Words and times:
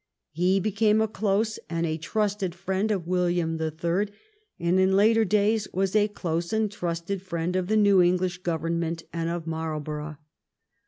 He 0.31 0.59
became 0.59 0.99
a 0.99 1.07
close 1.07 1.59
and 1.69 1.85
a 1.85 1.99
trusted 1.99 2.55
friend 2.55 2.89
of 2.89 3.05
William 3.05 3.57
the 3.57 3.69
Third, 3.69 4.11
and 4.59 4.79
in 4.79 4.95
later 4.95 5.23
days 5.23 5.67
was 5.73 5.95
a 5.95 6.07
dose 6.07 6.51
and 6.51 6.65
a 6.65 6.69
trusted 6.75 7.21
friend 7.21 7.55
of 7.55 7.67
the 7.67 7.77
new 7.77 8.01
English 8.01 8.39
government 8.39 9.03
and 9.13 9.29
of 9.29 9.45
Marlborough. 9.45 10.17